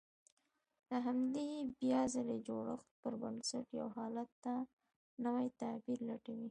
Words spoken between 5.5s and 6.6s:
تعبير لټوي.